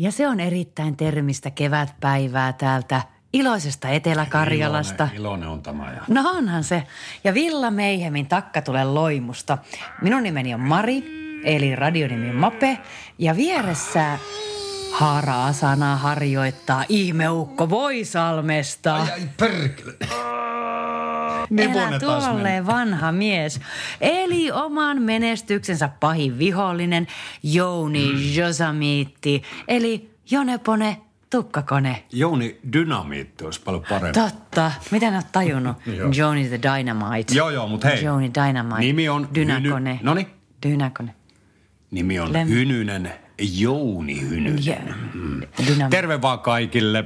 Ja 0.00 0.12
se 0.12 0.28
on 0.28 0.40
erittäin 0.40 0.96
termistä 0.96 1.50
kevätpäivää 1.50 2.52
täältä 2.52 3.02
iloisesta 3.32 3.88
Etelä-Karjalasta. 3.88 5.04
Iloinen, 5.04 5.20
iloinen 5.20 5.48
on 5.48 5.62
tämä. 5.62 5.92
Ja... 5.92 6.00
No 6.08 6.30
onhan 6.30 6.64
se. 6.64 6.82
Ja 7.24 7.34
Villa 7.34 7.70
Meihemin 7.70 8.26
takka 8.26 8.62
tulee 8.62 8.84
loimusta. 8.84 9.58
Minun 10.02 10.22
nimeni 10.22 10.54
on 10.54 10.60
Mari, 10.60 11.04
eli 11.44 11.76
radionimi 11.76 12.32
Mape. 12.32 12.78
Ja 13.18 13.36
vieressä 13.36 14.18
Haara 14.92 15.46
Asanaa 15.46 15.96
harjoittaa 15.96 16.84
ihmeukko 16.88 17.70
Voisalmesta. 17.70 18.96
Ai, 18.96 19.10
ai 19.10 19.28
perkele. 19.36 19.96
Elä 21.58 21.98
tuolle 21.98 22.66
vanha 22.66 23.12
mies. 23.12 23.60
Eli 24.00 24.50
oman 24.50 25.02
menestyksensä 25.02 25.90
pahin 26.00 26.38
vihollinen 26.38 27.06
Jouni 27.42 28.12
mm. 28.12 28.34
Josamiitti. 28.34 29.42
Eli 29.68 30.10
Jonepone 30.30 30.96
tukkakone. 31.30 32.04
Jouni 32.12 32.60
Dynamiitti 32.72 33.44
olisi 33.44 33.60
paljon 33.64 33.84
parempi. 33.88 34.20
Totta. 34.20 34.72
Mitä 34.90 35.06
oot 35.06 35.32
tajunnut? 35.32 35.76
Jouni 36.18 36.48
the 36.48 36.60
Dynamite. 36.62 37.34
Joo, 37.34 37.50
joo, 37.50 37.68
mutta 37.68 37.88
hei. 37.88 38.04
Jouni 38.04 38.30
Dynamite. 38.34 38.80
Nimi 38.80 39.08
on 39.08 39.28
Dynakone. 39.34 39.90
Hyny... 39.90 40.00
Noni? 40.02 40.26
Dynakone. 40.66 41.14
Nimi 41.90 42.20
on 42.20 42.32
Lem... 42.32 42.48
Hynynen. 42.48 43.12
Jouni 43.58 44.20
Hynynen. 44.20 44.66
Yeah. 44.66 44.96
Mm. 45.14 45.42
Terve 45.90 46.22
vaan 46.22 46.38
kaikille. 46.38 47.04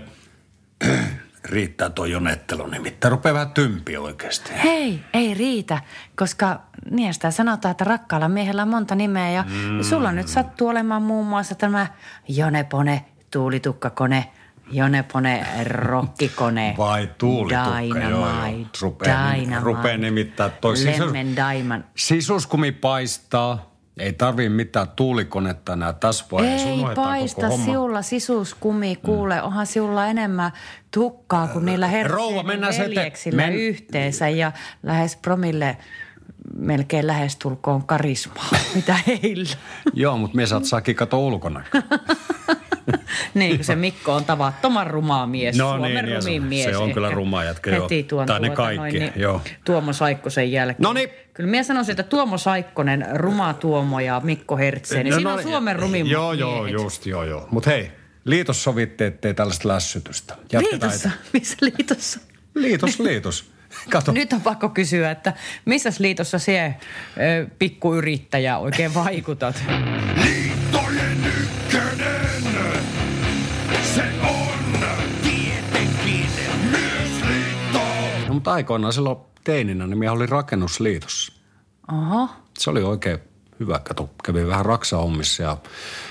Riittää 1.45 1.91
tuo 1.91 2.05
jonettelu 2.05 2.67
nimittäin. 2.67 3.13
Rupeaa 3.13 3.35
vähän 3.35 3.51
tympi 3.51 3.97
oikeasti. 3.97 4.53
Hei, 4.63 5.01
ei 5.15 5.35
riitä, 5.35 5.81
koska 6.17 6.61
niistä 6.91 7.31
sanotaan, 7.31 7.71
että 7.71 7.85
rakkaalla 7.85 8.29
miehellä 8.29 8.63
on 8.63 8.69
monta 8.69 8.95
nimeä. 8.95 9.31
Ja 9.31 9.43
mm. 9.43 9.83
sulla 9.83 10.13
nyt 10.13 10.29
sattuu 10.29 10.69
olemaan 10.69 11.03
muun 11.03 11.27
muassa 11.27 11.55
tämä 11.55 11.87
Jonepone, 12.29 13.05
tuulitukkakone, 13.31 14.31
Jonepone, 14.71 15.47
rokkikone. 15.65 16.75
Vai 16.79 17.11
tuulitukka, 17.19 17.81
Dynamite, 17.81 18.09
joo, 18.09 18.29
joo. 18.29 18.67
Rupea, 18.81 19.35
Dynamite, 19.35 19.61
rupea 19.61 19.97
nimittää 19.99 20.49
toi 20.49 20.77
sisus, 20.77 21.13
Lemon 21.13 21.37
Diamond. 21.37 21.85
sisuskumi 21.97 22.73
paistaa. 22.73 23.74
Ei 23.99 24.13
tarvii 24.13 24.49
mitään 24.49 24.89
tuulikonetta 24.97 25.73
enää 25.73 25.93
tässä 25.93 26.25
vaiheessa. 26.33 26.69
Ei 26.69 26.95
paista 26.95 27.51
siulla 27.51 28.03
sisuskumi, 28.03 28.97
kuule, 28.97 29.41
mm. 29.41 29.47
onhan 29.47 29.67
siulla 29.67 30.07
enemmän 30.07 30.53
tukkaa 30.91 31.47
kuin 31.49 31.65
niillä 31.65 31.89
ete- 31.89 32.79
veljeksillä 32.79 33.43
men- 33.43 33.55
yhteensä 33.55 34.29
ja 34.29 34.53
lähes 34.83 35.17
promille 35.17 35.77
melkein 36.57 37.07
lähestulkoon 37.07 37.87
karismaa, 37.87 38.49
mitä 38.75 38.99
heillä. 39.07 39.57
Joo, 39.93 40.19
mutta 40.19 40.37
me 40.37 40.47
saat 40.47 40.65
saakin 40.65 40.97
kato 40.97 41.27
ulkona. 41.27 41.65
niin, 43.35 43.65
se 43.65 43.77
Mikko 43.77 44.13
on 44.15 44.25
tavattoman 44.25 44.87
rumaa 44.87 45.27
mies, 45.27 45.57
No 45.59 45.69
Suomen 45.69 45.95
niin, 45.95 46.05
niin, 46.05 46.17
rumin 46.23 46.43
se- 46.43 46.49
mies. 46.49 46.65
se 46.65 46.77
on 46.77 46.93
kyllä 46.93 47.07
ehkä. 47.07 47.17
ruma 47.17 47.45
jätkä, 47.45 47.71
joo. 47.71 47.83
Heti 47.83 48.03
tuon 48.03 48.27
Tai 48.27 48.41
ne 48.41 48.47
tuota 48.49 48.57
kaikki, 48.63 48.77
noin, 48.79 48.93
niin, 48.95 49.13
joo. 49.17 49.41
Tuomo 49.65 49.93
Saikkosen 49.93 50.53
jälkeen. 50.53 50.83
Noniin. 50.83 51.09
Kyllä 51.35 51.51
minä 51.51 51.63
sanoisin, 51.63 51.93
että 51.93 52.03
Tuomo 52.03 52.39
Saikkonen, 52.39 53.07
Ruma 53.13 53.55
Tuomo 53.55 54.01
ja 54.01 54.21
Mikko 54.25 54.57
Hertsen, 54.57 55.05
niin 55.05 55.15
siinä 55.15 55.33
on 55.33 55.43
Suomen 55.43 55.77
rumimmat 55.79 56.13
Joo, 56.13 56.33
joo, 56.33 56.67
just, 56.67 57.07
joo, 57.07 57.25
joo. 57.25 57.49
Mutta 57.51 57.71
hei, 57.71 57.91
liitos 58.25 58.65
sovitte, 58.65 59.07
ettei 59.07 59.35
tällaista 59.35 59.69
lässytystä. 59.69 60.35
Jatketaan 60.53 60.91
Liitossa? 60.93 61.09
ete- 61.09 61.29
Missä 61.33 61.57
liitossa? 61.61 62.21
Liitos, 62.55 63.01
liitos. 63.01 63.51
Kato. 63.91 64.13
Nyt 64.13 64.33
on 64.33 64.41
pakko 64.41 64.69
kysyä, 64.69 65.11
että 65.11 65.33
missä 65.65 65.91
liitossa 65.99 66.39
se 66.39 66.75
ö, 67.17 67.47
pikkuyrittäjä 67.59 68.59
oikein 68.59 68.95
vaikutat? 68.95 69.63
mutta 78.45 78.53
aikoinaan 78.55 78.93
silloin 78.93 79.19
teininä, 79.45 79.87
niin 79.87 79.99
minä 79.99 80.13
olin 80.13 80.29
rakennusliitossa. 80.29 81.33
Oho. 81.93 82.29
Se 82.59 82.71
oli 82.71 82.83
oikein 82.83 83.19
hyvä. 83.61 83.79
Kato, 83.79 84.11
kävin 84.25 84.49
vähän 84.49 84.67
raksahommissa 84.67 85.43
ja 85.43 85.57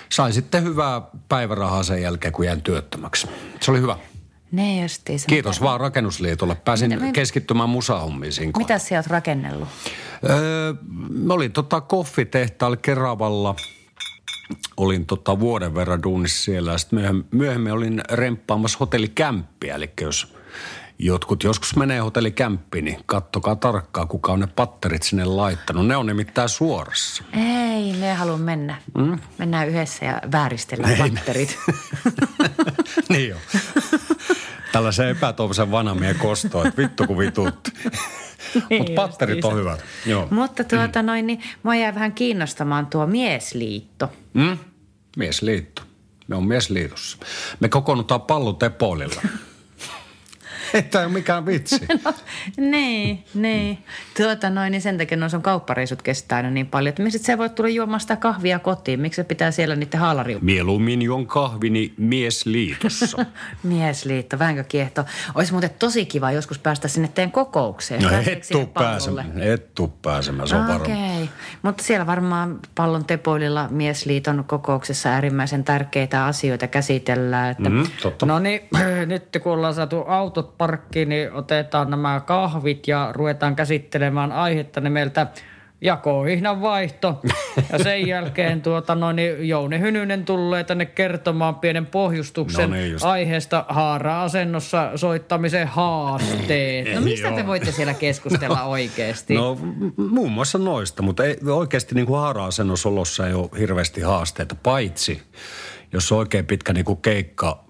sain 0.10 0.34
sitten 0.34 0.64
hyvää 0.64 1.02
päivärahaa 1.30 1.84
sen 1.84 2.02
jälkeen, 2.02 2.34
kun 2.34 2.46
jäin 2.46 2.62
työttömäksi. 2.62 3.28
Se 3.62 3.72
oli 3.72 3.82
hyvä. 3.82 3.98
Ne 4.52 4.82
justiinsa. 4.82 5.26
Kiitos 5.28 5.62
vaan 5.62 5.80
rakennusliitolle. 5.80 6.56
Pääsin 6.56 6.90
Mitä 6.90 7.06
me- 7.06 7.12
keskittymään 7.12 7.70
musahommiin 7.70 8.34
siinä 8.34 8.52
Mitä 8.58 8.80
sä 8.80 8.96
oot 8.96 9.08
rakennellut? 9.08 9.68
Öö, 10.30 10.74
mä 11.10 11.34
olin 11.34 11.52
tota 11.52 11.82
koffitehtaalla 11.82 12.78
Keravalla. 12.78 13.56
Olin 14.78 15.06
tota 15.06 15.40
vuoden 15.40 15.76
verran 15.76 16.04
duunissa 16.04 16.44
siellä 16.44 16.72
ja 16.72 16.78
sitten 16.78 17.00
myöhemmin, 17.00 17.26
myöhemmin 17.32 17.74
olin 17.74 18.02
remppaamassa 18.12 18.78
hotellikämppiä. 18.80 19.76
Eli 19.76 19.90
jos 20.02 20.34
jotkut 21.06 21.44
joskus 21.44 21.76
menee 21.76 22.00
hotellikämppiin, 22.00 22.86
niin 22.86 23.00
kattokaa 23.06 23.56
tarkkaan, 23.56 24.08
kuka 24.08 24.32
on 24.32 24.40
ne 24.40 24.48
patterit 24.48 25.04
sinne 25.04 25.26
laittanut. 25.26 25.88
Ne 25.88 25.98
on 25.98 26.06
nimittäin 26.06 26.50
suorassa. 26.50 27.24
Ei, 27.34 27.94
me 27.94 28.14
halua 28.14 28.38
mennä. 28.38 28.76
Mm? 28.98 29.20
Mennään 29.38 29.70
yhdessä 29.70 30.06
ja 30.06 30.22
vääristellään 30.32 30.98
patterit. 30.98 31.58
niin 33.10 33.30
jo. 33.30 33.38
Tällaisen 34.72 35.10
epätoivoisen 35.10 35.72
vanhamien 35.72 36.16
kostoon, 36.16 36.68
että 36.68 36.82
vittu 36.82 37.08
kun 37.08 37.18
vituutti. 37.18 37.72
Mutta 38.78 38.94
patterit 38.96 39.46
on 39.46 39.56
hyvät. 39.56 39.84
Joo. 40.06 40.28
Mutta 40.32 40.64
tuota 40.64 41.02
noin, 41.02 41.28
niin 41.28 41.42
mua 41.64 41.76
jäi 41.76 41.96
vähän 41.96 42.14
kiinnostamaan 42.14 42.86
tuo 42.86 43.08
miesliitto. 43.08 44.12
Mm? 44.34 44.58
Miesliitto. 45.18 45.82
Me 46.28 46.36
on 46.36 46.48
miesliitossa. 46.48 47.18
Me 47.60 47.70
kokoonnutaan 47.70 48.22
pallotepoililla. 48.22 49.22
Ei 50.78 50.84
tämä 50.84 51.06
ole 51.06 51.14
mikään 51.14 51.46
vitsi. 51.46 51.80
No, 52.06 52.14
niin, 52.58 53.24
niin. 53.34 53.78
Tuota 54.18 54.50
noin, 54.50 54.72
niin 54.72 54.82
sen 54.82 54.98
takia 54.98 55.18
noissa 55.18 55.38
on 55.38 55.44
kauppareisut 55.44 56.02
kestää 56.02 56.36
aina 56.36 56.50
niin 56.50 56.68
paljon, 56.68 56.90
että 56.90 57.04
miksi 57.04 57.18
et 57.18 57.24
sä 57.26 57.38
voit 57.38 57.56
tulla 57.56 57.70
juomaan 57.70 58.00
sitä 58.00 58.16
kahvia 58.16 58.60
kotiin? 58.60 59.00
Miksi 59.00 59.16
se 59.16 59.24
pitää 59.24 59.52
siellä 59.52 59.76
niiden 59.76 60.00
haalariu? 60.00 60.40
Mieluummin 60.42 61.02
juon 61.02 61.28
kahvini 61.28 61.94
miesliitossa. 61.98 63.26
Miesliitto, 63.64 64.40
vähänkö 64.40 64.64
kiehto. 64.64 65.06
Olisi 65.36 65.52
muuten 65.52 65.70
tosi 65.80 66.06
kiva 66.06 66.32
joskus 66.32 66.60
päästä 66.60 66.88
sinne 66.88 67.08
teidän 67.08 67.32
kokoukseen. 67.32 68.02
No 68.02 68.10
et 68.28 68.48
tuu 68.52 68.66
pääsemään, 68.66 69.42
et 69.42 69.76
tuu 69.76 69.88
pääsemään, 70.02 70.48
se 70.48 70.56
on 70.56 70.68
varma. 70.68 70.84
Okei, 70.84 71.30
mutta 71.62 71.84
siellä 71.84 72.06
varmaan 72.06 72.60
pallon 72.76 73.06
tepoililla 73.06 73.68
miesliiton 73.72 74.44
kokouksessa 74.48 75.10
äärimmäisen 75.10 75.64
tärkeitä 75.64 76.26
asioita 76.26 76.68
käsitellään. 76.68 77.52
Että, 77.52 77.70
Mm, 77.70 77.84
totta. 78.02 78.26
No 78.26 78.40
niin, 78.40 78.62
nyt 79.06 79.24
kun 79.44 79.52
ollaan 79.54 79.74
saatu 79.74 80.02
autot 80.08 80.58
parkkiin, 80.64 81.10
niin 81.10 81.34
otetaan 81.34 81.90
nämä 81.90 82.22
kahvit 82.26 82.88
ja 82.88 83.10
ruvetaan 83.14 83.56
käsittelemään 83.56 84.32
aihetta 84.32 84.82
nimeltä 84.82 85.28
jakohihnan 85.82 86.62
vaihto. 86.62 87.22
Ja 87.72 87.80
sen 87.84 88.08
jälkeen 88.14 88.62
tuota, 88.62 88.96
noin, 88.96 89.16
niin 89.16 89.48
Jouni 89.48 89.80
Hynynen 89.80 90.26
tulee 90.26 90.64
tänne 90.64 90.86
kertomaan 90.86 91.56
pienen 91.56 91.86
pohjustuksen 91.86 92.70
No 92.70 92.76
niin 92.76 92.92
just. 92.92 93.06
aiheesta 93.06 93.66
haara-asennossa 93.70 94.92
soittamisen 94.96 95.68
haasteet. 95.68 96.96
No 96.96 97.02
mistä 97.02 97.32
te 97.32 97.48
voitte 97.48 97.72
siellä 97.72 97.94
keskustella 97.94 98.64
oikeasti? 98.64 99.34
No 99.44 99.58
muun 99.98 100.32
muassa 100.32 100.58
noista, 100.58 101.04
mutta 101.04 101.24
ei, 101.24 101.38
oikeasti 101.52 101.96
niin 101.96 102.08
kuin 102.08 102.20
haara-asennosolossa 102.20 103.28
ei 103.28 103.34
ole 103.34 103.50
hirveästi 103.60 104.02
haasteita, 104.02 104.56
paitsi 104.56 105.22
jos 105.94 106.12
on 106.12 106.18
oikein 106.18 106.46
pitkä 106.46 106.74
niin 106.74 106.86
kuin 106.86 107.02
keikka, 107.02 107.64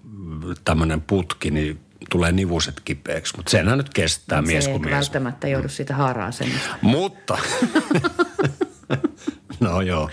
tämmöinen 0.64 1.00
putki, 1.00 1.50
niin 1.50 1.83
tulee 2.14 2.32
nivuset 2.32 2.80
kipeäksi. 2.84 3.36
Mutta 3.36 3.50
senhän 3.50 3.78
nyt 3.78 3.88
kestää 3.88 4.42
mies 4.42 4.64
se 4.64 4.70
kuin 4.70 4.82
ei 4.82 4.84
mies. 4.84 4.96
välttämättä 4.96 5.48
joudu 5.48 5.68
siitä 5.68 5.94
haara-asennosta. 5.94 6.76
Mutta, 6.80 7.38
no 9.60 9.80
joo, 9.80 10.10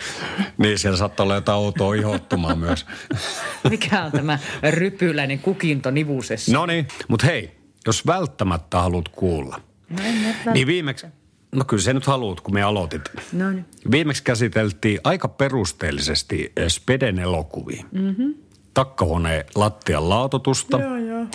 niin 0.57 0.79
siellä 0.79 0.97
saattaa 0.97 1.23
olla 1.23 1.35
jotain 1.35 1.57
outoa 1.57 1.95
ihottumaa 1.95 2.55
myös. 2.55 2.85
Mikä 3.69 4.03
on 4.03 4.11
tämä 4.11 4.39
rypyläinen 4.69 5.39
kukinto 5.39 5.91
nivusessa? 5.91 6.51
No 6.51 6.65
niin, 6.65 6.87
mutta 7.07 7.25
hei, 7.25 7.51
jos 7.87 8.07
välttämättä 8.07 8.81
haluat 8.81 9.09
kuulla, 9.09 9.61
No 9.89 9.97
en 10.03 10.15
mä 10.15 10.51
Niin 10.53 10.67
viimeksi, 10.67 11.07
no 11.51 11.65
kyllä 11.65 11.83
se 11.83 11.93
nyt 11.93 12.05
haluat, 12.05 12.41
kun 12.41 12.53
me 12.53 12.61
aloitit. 12.61 13.01
No 13.33 13.51
niin. 13.51 13.65
Viimeksi 13.91 14.23
käsiteltiin 14.23 14.99
aika 15.03 15.27
perusteellisesti 15.27 16.51
Speden 16.67 17.19
elokuvia. 17.19 17.83
Mm-hmm. 17.91 18.35
Takkahuoneen 18.73 19.45
lattian 19.55 20.09
laatotusta. 20.09 20.79
Joo, 20.79 20.97
joo. 20.97 21.25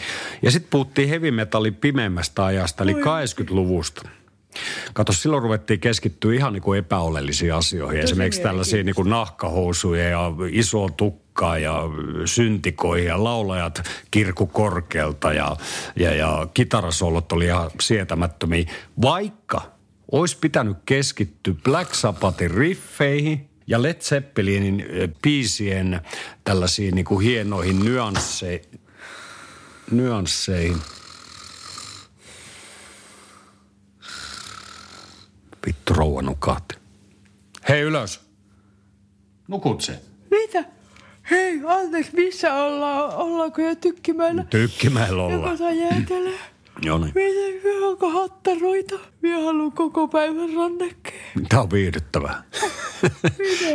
Ja 0.43 0.51
sitten 0.51 0.71
puhuttiin 0.71 1.09
heavy 1.09 1.31
metallin 1.31 1.75
pimeimmästä 1.75 2.45
ajasta, 2.45 2.85
eli 2.85 2.93
80-luvusta. 2.93 4.09
Kato, 4.93 5.13
silloin 5.13 5.43
ruvettiin 5.43 5.81
keskittyä 5.81 6.35
ihan 6.35 6.53
niin 6.53 6.63
kuin 6.63 6.79
epäolellisiin 6.79 7.55
asioihin. 7.55 8.01
Esimerkiksi 8.01 8.43
tällaisia 8.43 8.83
niin 8.83 8.95
kuin 8.95 9.11
nahkahousuja 9.11 10.09
ja 10.09 10.33
iso 10.51 10.89
tukkaa 10.97 11.59
ja 11.59 11.83
syntikoihin 12.25 13.09
ja 13.09 13.25
laulajat 13.25 13.83
kirku 14.11 14.47
korkealta 14.47 15.33
ja, 15.33 15.57
ja, 15.97 16.15
ja 16.15 16.47
kitarasolot 16.55 17.33
oli 17.33 17.45
ihan 17.45 17.71
sietämättömiä. 17.81 18.65
Vaikka 19.03 19.63
olisi 20.13 20.39
pitänyt 20.41 20.77
keskittyä 20.87 21.55
Black 21.65 21.95
Sabbathin 21.95 22.51
riffeihin 22.51 23.49
ja 23.67 23.83
Led 23.83 24.01
Zeppelinin 24.01 24.81
eh, 24.81 25.09
biisien 25.23 26.01
tällaisiin 26.45 26.95
niin 26.95 27.05
kuin 27.05 27.25
hienoihin 27.27 27.85
nyansseihin, 27.85 28.81
nyansseihin. 29.91 30.77
Vittu 35.67 35.95
rouva 35.95 36.23
nukahti. 36.23 36.75
Hei 37.69 37.81
ylös. 37.81 38.21
Nukut 39.49 39.81
se. 39.81 40.01
Mitä? 40.31 40.65
Hei, 41.31 41.61
anteeksi, 41.67 42.13
missä 42.15 42.55
ollaan? 42.55 43.15
Ollaanko 43.15 43.63
jo 43.63 43.75
tykkimällä? 43.75 44.45
Tykkimäellä 44.51 45.23
Joka 45.23 45.37
ollaan. 45.37 45.59
saa 45.59 45.73
jäätelee. 45.73 46.39
Joo 46.83 46.99
niin. 46.99 47.13
Miten, 47.15 47.83
onko 47.85 48.11
hattaroita? 48.11 48.95
Minä 49.23 49.37
haluan 49.45 49.73
koko 49.73 50.09
päivän 50.09 50.55
rannekkeen. 50.57 51.47
Tämä 51.49 51.63
on 51.63 51.71
viihdyttävää. 51.71 52.43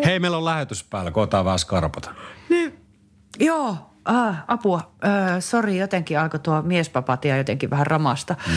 Hei, 0.05 0.19
meillä 0.19 0.37
on 0.37 0.45
lähetys 0.45 0.83
päällä. 0.83 1.11
Kootaan 1.11 1.45
vähän 1.45 1.59
skarpata. 1.59 2.11
Niin, 2.49 2.73
joo, 3.39 3.75
ah, 4.05 4.35
apua. 4.47 4.91
Öö, 5.05 5.41
sori, 5.41 5.77
jotenkin 5.77 6.19
alkoi 6.19 6.39
tuo 6.39 6.61
miespapatia 6.61 7.37
jotenkin 7.37 7.69
vähän 7.69 7.87
ramasta. 7.87 8.35
Mm. 8.47 8.53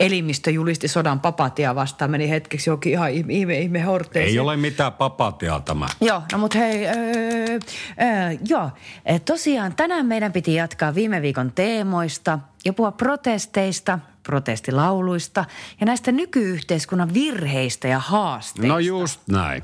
Elimistö 0.00 0.50
julisti 0.50 0.88
sodan 0.88 1.20
papatia 1.20 1.74
vastaan. 1.74 2.10
Meni 2.10 2.30
hetkeksi 2.30 2.70
jokin 2.70 2.92
ihan 2.92 3.10
ihme, 3.10 3.58
ihme, 3.58 3.80
horteeseen. 3.82 4.32
Ei 4.32 4.38
ole 4.38 4.56
mitään 4.56 4.92
papatiaa 4.92 5.60
tämä. 5.60 5.86
Joo, 6.00 6.22
no 6.32 6.38
mutta 6.38 6.58
hei, 6.58 6.86
öö, 6.86 6.94
öö, 8.02 8.38
joo, 8.48 8.70
Eh, 9.04 9.20
tosiaan 9.20 9.76
tänään 9.76 10.06
meidän 10.06 10.32
piti 10.32 10.54
jatkaa 10.54 10.94
viime 10.94 11.22
viikon 11.22 11.52
teemoista 11.52 12.38
ja 12.68 12.72
puhua 12.72 12.92
protesteista, 12.92 13.98
protestilauluista 14.22 15.44
ja 15.80 15.86
näistä 15.86 16.12
nykyyhteiskunnan 16.12 17.14
virheistä 17.14 17.88
ja 17.88 17.98
haasteista. 17.98 18.72
No 18.72 18.78
just 18.78 19.20
näin. 19.28 19.62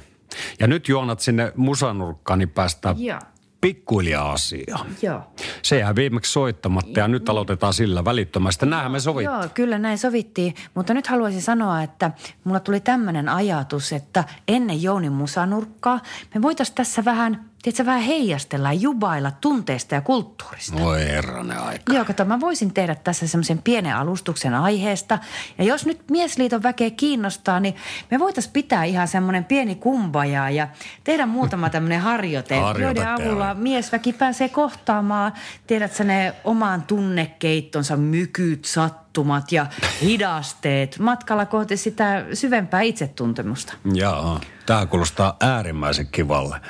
Ja 0.61 0.67
nyt 0.67 0.89
juonat 0.89 1.21
sinne 1.21 1.53
musanurkkaan, 1.57 2.39
niin 2.39 2.49
päästään 2.49 3.05
Joo. 3.05 3.19
pikkuhiljaa 3.61 4.33
asiaan. 4.33 4.87
Joo. 5.03 5.21
Se 5.63 5.79
jää 5.79 5.95
viimeksi 5.95 6.33
soittamatta 6.33 7.01
ja 7.01 7.09
nyt 7.09 7.29
aloitetaan 7.29 7.73
sillä 7.75 8.05
välittömästi. 8.05 8.67
Näinhän 8.67 8.93
me 8.93 9.01
sovittiin. 9.01 9.35
Joo, 9.35 9.49
kyllä 9.55 9.79
näin 9.79 9.99
sovittiin, 9.99 10.55
mutta 10.75 10.95
nyt 10.95 11.07
haluaisin 11.07 11.43
sanoa, 11.43 11.83
että 11.83 12.11
mulla 12.45 12.61
tuli 12.61 12.81
tämmöinen 12.81 13.29
ajatus, 13.29 13.93
että 13.93 14.25
ennen 14.49 14.83
Jounin 14.83 15.13
musanurkkaa 15.13 16.01
me 16.35 16.43
voitaisiin 16.43 16.75
tässä 16.77 17.05
vähän, 17.05 17.45
tiedätkö, 17.65 17.87
vähän 17.87 18.03
heijastella 18.03 18.73
ja 18.73 18.81
jubailla 18.81 19.31
tunteista 19.31 19.95
ja 19.95 20.01
kulttuurista. 20.01 20.79
Voi 20.81 21.05
herranen 21.05 21.59
aika. 21.59 21.95
Joo, 21.95 22.05
kato, 22.05 22.25
mä 22.25 22.41
voisin 22.41 22.75
tehdä 22.75 22.95
tässä 22.95 23.27
semmoisen 23.29 23.63
pienen 23.63 23.97
alustuksen 23.97 24.55
aiheesta. 24.55 25.19
Ja 25.59 25.65
jos 25.65 25.87
nyt 25.87 26.11
Miesliiton 26.11 26.63
väkeä 26.63 26.91
kiinnostaa, 26.91 27.61
niin 27.61 27.77
me 28.11 28.19
voitaisiin 28.19 28.53
pitää 28.53 28.85
ihan 28.85 29.09
semmoinen 29.09 29.45
pieni 29.45 29.75
kumbaja 29.75 30.51
ja 30.51 30.69
tehdä 31.05 31.27
muutama 31.27 31.71
tämmöinen 31.71 32.01
harjoite, 32.11 32.57
joiden 32.79 33.09
avulla 33.09 33.55
miesväki 33.55 34.13
pääsee 34.13 34.49
kohtaamaan, 34.49 35.33
tiedätkö, 35.67 36.05
ne 36.05 36.35
omaan 36.45 36.83
tunnekeittonsa 36.83 37.97
mykyt, 37.97 38.65
sattumat 38.65 39.53
ja 39.53 39.67
hidasteet 40.03 40.99
matkalla 40.99 41.47
kohti 41.47 41.77
sitä 41.77 42.25
syvempää 42.33 42.81
itsetuntemusta. 42.81 43.75
Jaa, 43.95 44.41
tämä 44.67 44.87
kuulostaa 44.87 45.37
äärimmäisen 45.41 46.07
kivalle. 46.07 46.61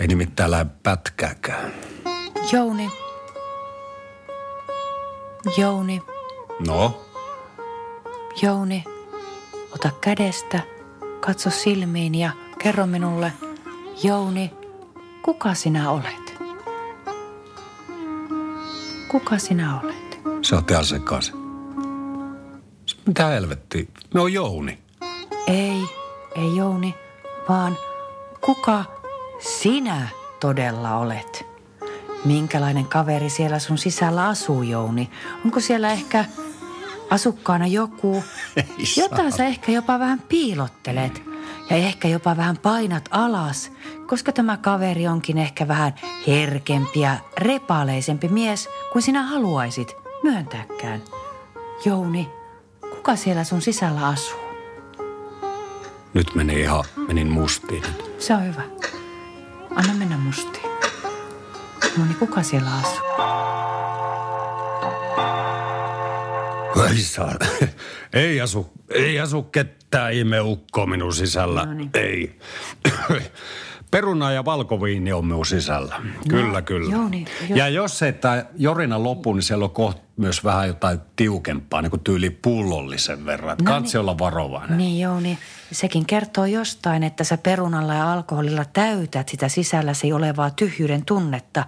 Ei 0.00 0.06
nimittäin 0.06 0.50
lähde 0.50 0.70
pätkääkään. 0.82 1.72
Jouni. 2.52 2.90
Jouni. 5.56 6.02
No, 6.66 7.06
Jouni, 8.42 8.84
ota 9.74 9.90
kädestä, 10.00 10.60
katso 11.20 11.50
silmiin 11.50 12.14
ja 12.14 12.30
kerro 12.58 12.86
minulle, 12.86 13.32
Jouni, 14.02 14.50
kuka 15.22 15.54
sinä 15.54 15.90
olet? 15.90 16.38
Kuka 19.08 19.38
sinä 19.38 19.80
olet? 19.80 20.20
se 20.42 20.54
on 20.56 20.64
ihan 20.70 20.84
sekaisin. 20.84 21.34
Mitä 23.06 23.26
helvettiä? 23.26 23.84
Me 24.14 24.20
on 24.20 24.32
Jouni. 24.32 24.78
Ei, 25.46 25.82
ei 26.36 26.56
Jouni, 26.56 26.94
vaan 27.48 27.76
kuka 28.40 28.99
sinä 29.40 30.08
todella 30.40 30.96
olet? 30.96 31.46
Minkälainen 32.24 32.86
kaveri 32.86 33.30
siellä 33.30 33.58
sun 33.58 33.78
sisällä 33.78 34.28
asuu, 34.28 34.62
Jouni? 34.62 35.10
Onko 35.44 35.60
siellä 35.60 35.92
ehkä 35.92 36.24
asukkaana 37.10 37.66
joku, 37.66 38.24
jota 38.96 39.30
sä 39.30 39.44
ehkä 39.44 39.72
jopa 39.72 39.98
vähän 39.98 40.22
piilottelet 40.28 41.22
ja 41.70 41.76
ehkä 41.76 42.08
jopa 42.08 42.36
vähän 42.36 42.58
painat 42.58 43.08
alas, 43.10 43.72
koska 44.06 44.32
tämä 44.32 44.56
kaveri 44.56 45.08
onkin 45.08 45.38
ehkä 45.38 45.68
vähän 45.68 45.94
herkempi 46.26 47.00
ja 47.00 47.16
repaleisempi 47.38 48.28
mies 48.28 48.68
kuin 48.92 49.02
sinä 49.02 49.22
haluaisit 49.22 49.96
myöntääkään. 50.22 51.02
Jouni, 51.84 52.28
kuka 52.80 53.16
siellä 53.16 53.44
sun 53.44 53.62
sisällä 53.62 54.06
asuu? 54.06 54.40
Nyt 56.14 56.34
meni 56.34 56.60
ihan, 56.60 56.84
menin 57.08 57.30
mustiin. 57.30 57.82
Se 58.18 58.34
on 58.34 58.46
hyvä. 58.46 58.79
Anna 59.74 59.94
mennä 59.94 60.16
mustiin. 60.16 60.70
No 61.98 62.04
niin, 62.04 62.16
kuka 62.16 62.42
siellä 62.42 62.70
asuu? 62.74 63.06
Ai 66.82 66.96
saa. 66.96 67.34
Ei 68.12 68.40
asu, 68.40 68.72
ei 68.90 69.20
asu 69.20 69.42
ketään 69.42 70.14
imeukko 70.14 70.86
minun 70.86 71.14
sisällä. 71.14 71.66
No 71.66 71.74
niin. 71.74 71.90
Ei. 71.94 72.38
Peruna 73.90 74.32
ja 74.32 74.44
valkoviini 74.44 75.12
on 75.12 75.26
minun 75.26 75.46
sisällä. 75.46 75.96
Kyllä, 76.28 76.62
kyllä. 76.62 76.92
joo 76.92 77.08
niin, 77.08 77.26
joo. 77.48 77.58
Ja 77.58 77.68
jos 77.68 77.98
se, 77.98 78.08
että 78.08 78.46
jorina 78.58 79.02
loppuu, 79.02 79.32
niin 79.34 79.42
siellä 79.42 79.64
on 79.64 79.70
kohta 79.70 80.02
myös 80.16 80.44
vähän 80.44 80.68
jotain 80.68 80.98
tiukempaa, 81.16 81.82
niin 81.82 81.90
kuin 81.90 82.00
tyyli 82.04 82.30
pullollisen 82.30 83.26
verran. 83.26 83.56
No 83.58 83.64
Kansi 83.64 83.98
olla 83.98 84.18
varovainen. 84.18 84.78
Niin 84.78 85.00
Jouni, 85.00 85.38
sekin 85.72 86.06
kertoo 86.06 86.46
jostain, 86.46 87.02
että 87.02 87.24
sä 87.24 87.38
perunalla 87.38 87.94
ja 87.94 88.12
alkoholilla 88.12 88.64
täytät 88.64 89.28
sitä 89.28 89.48
sisälläsi 89.48 90.12
olevaa 90.12 90.50
tyhjyyden 90.50 91.04
tunnetta. 91.04 91.64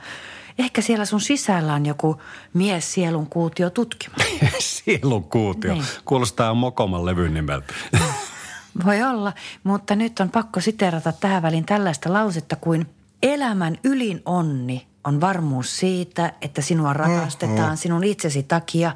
Ehkä 0.58 0.82
siellä 0.82 1.04
sun 1.04 1.20
sisällä 1.20 1.74
on 1.74 1.86
joku 1.86 2.20
mies 2.54 2.92
sielun 2.92 3.26
kuutio 3.26 3.70
tutkimaan. 3.70 4.26
Sielun 4.58 5.24
kuutio. 5.24 5.72
Niin. 5.72 5.84
Kuulostaa 6.04 6.54
Mokoman 6.54 7.06
levyn 7.06 7.34
nimeltä. 7.34 7.74
Voi 8.86 9.02
olla, 9.02 9.32
mutta 9.64 9.96
nyt 9.96 10.20
on 10.20 10.30
pakko 10.30 10.60
siterata 10.60 11.12
tähän 11.12 11.42
väliin 11.42 11.66
tällaista 11.66 12.12
lausetta 12.12 12.56
kuin 12.56 12.86
elämän 13.22 13.78
ylin 13.84 14.22
onni 14.24 14.86
on 15.04 15.20
varmuus 15.20 15.78
siitä, 15.78 16.32
että 16.42 16.62
sinua 16.62 16.92
rakastetaan 16.92 17.76
sinun 17.76 18.04
itsesi 18.04 18.42
takia, 18.42 18.92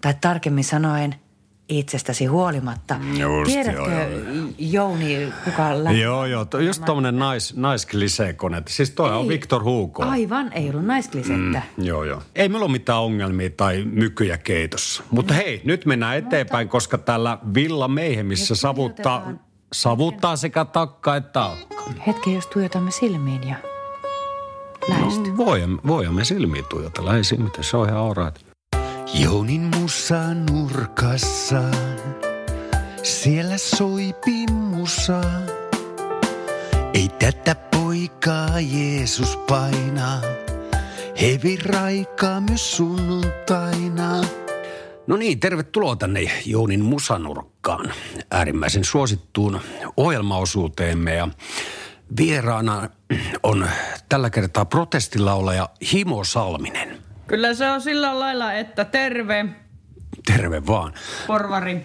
tai 0.00 0.14
tarkemmin 0.20 0.64
sanoen 0.64 1.14
itsestäsi 1.68 2.26
huolimatta. 2.26 2.96
Just, 3.18 3.52
Tiedätkö, 3.52 3.80
joo, 3.90 4.08
joo, 4.08 4.48
Jouni, 4.58 5.32
kuka 5.44 5.84
lähti? 5.84 6.00
joo, 6.00 6.26
joo. 6.26 6.44
to- 6.44 6.60
Just 6.60 6.84
tommonen 6.84 7.18
nais, 7.18 7.56
naiskliseekone. 7.56 8.62
Siis 8.68 8.90
toi 8.90 9.16
on 9.16 9.22
Ei. 9.22 9.28
Victor 9.28 9.64
Hugo. 9.64 10.02
Aivan, 10.04 10.52
ei 10.52 10.70
ollut 10.70 10.84
naisklisettä. 10.84 11.62
Mm. 11.76 11.84
Joo, 11.84 12.04
joo. 12.04 12.22
Ei 12.34 12.48
meillä 12.48 12.64
ole 12.64 12.72
mitään 12.72 12.98
ongelmia 13.00 13.50
tai 13.56 13.84
mykyjä 13.84 14.38
keitossa. 14.38 15.02
Mutta 15.10 15.34
hei, 15.34 15.60
nyt 15.64 15.86
mennään 15.86 16.16
eteenpäin, 16.16 16.68
koska 16.68 16.98
täällä 16.98 17.38
Villa 17.54 17.88
Meihemissä 17.88 18.54
savuttaa, 18.54 19.32
savuttaa 19.72 20.36
sekä 20.36 20.64
takka 20.64 21.16
että 21.16 21.42
aukka. 21.42 21.74
Hetken, 22.06 22.34
jos 22.34 22.46
tuijotamme 22.46 22.90
silmiin 22.90 23.48
ja 23.48 23.56
lähestyy. 24.88 25.30
No, 25.32 25.36
voimme, 25.36 25.78
voimme 25.86 26.24
silmiä 26.24 26.62
tuijotella, 26.68 27.16
ei 27.16 27.24
siinä 27.24 27.44
mitään, 27.44 27.64
se 27.64 27.76
on 27.76 27.88
ihan 27.88 28.00
alright. 28.00 28.42
Jounin 29.14 29.67
musa 29.88 30.34
nurkassa, 30.34 31.62
siellä 33.02 33.58
soi 33.58 34.14
pimmusa. 34.24 35.20
Ei 36.94 37.08
tätä 37.08 37.54
poikaa 37.54 38.60
Jeesus 38.60 39.36
painaa, 39.36 40.20
hevi 41.20 41.56
raikaa 41.56 42.40
myös 42.40 42.76
sunnuntaina. 42.76 44.24
No 45.06 45.16
niin, 45.16 45.40
tervetuloa 45.40 45.96
tänne 45.96 46.20
Jounin 46.46 46.84
musanurkkaan, 46.84 47.92
äärimmäisen 48.30 48.84
suosittuun 48.84 49.60
ohjelmaosuuteemme. 49.96 51.14
Ja 51.14 51.28
vieraana 52.16 52.88
on 53.42 53.68
tällä 54.08 54.30
kertaa 54.30 54.64
protestilaulaja 54.64 55.68
Himo 55.92 56.24
Salminen. 56.24 56.98
Kyllä 57.26 57.54
se 57.54 57.70
on 57.70 57.80
sillä 57.80 58.18
lailla, 58.18 58.52
että 58.52 58.84
terve, 58.84 59.46
Terve 60.36 60.66
vaan. 60.66 60.92
porvari. 61.26 61.84